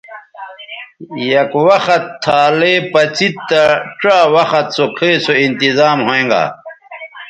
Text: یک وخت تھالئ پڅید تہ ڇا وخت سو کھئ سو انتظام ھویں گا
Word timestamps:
یک 1.33 1.51
وخت 1.67 2.03
تھالئ 2.23 2.75
پڅید 2.91 3.35
تہ 3.49 3.63
ڇا 3.99 4.17
وخت 4.35 4.65
سو 4.75 4.85
کھئ 4.97 5.15
سو 5.25 5.33
انتظام 5.45 5.97
ھویں 6.07 6.25
گا 6.31 6.43